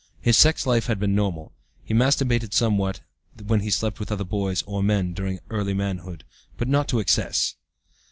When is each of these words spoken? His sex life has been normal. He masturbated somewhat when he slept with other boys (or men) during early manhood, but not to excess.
His 0.19 0.35
sex 0.35 0.65
life 0.65 0.87
has 0.87 0.97
been 0.97 1.13
normal. 1.13 1.53
He 1.83 1.93
masturbated 1.93 2.55
somewhat 2.55 3.01
when 3.45 3.59
he 3.59 3.69
slept 3.69 3.99
with 3.99 4.11
other 4.11 4.23
boys 4.23 4.63
(or 4.65 4.81
men) 4.81 5.13
during 5.13 5.37
early 5.51 5.75
manhood, 5.75 6.23
but 6.57 6.67
not 6.67 6.87
to 6.87 6.99
excess. 6.99 7.53